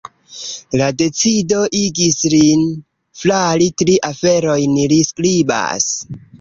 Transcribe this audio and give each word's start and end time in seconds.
La 0.81 0.87
decido 1.01 1.59
igis 1.81 2.17
lin 2.35 2.65
flari 3.25 3.71
tri 3.85 4.01
aferojn, 4.13 4.77
li 4.95 5.01
skribas. 5.13 5.91